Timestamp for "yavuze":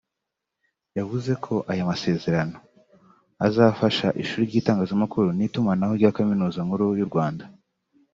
0.97-1.31